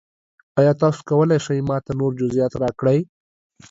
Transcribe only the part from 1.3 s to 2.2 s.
شئ ما ته نور